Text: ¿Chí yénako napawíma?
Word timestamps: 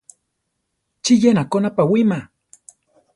¿Chí 1.03 1.13
yénako 1.21 1.57
napawíma? 1.63 2.19